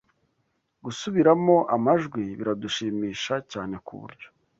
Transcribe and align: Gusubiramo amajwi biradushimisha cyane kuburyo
Gusubiramo 0.83 1.55
amajwi 1.75 2.23
biradushimisha 2.39 3.35
cyane 3.51 3.75
kuburyo 3.85 4.27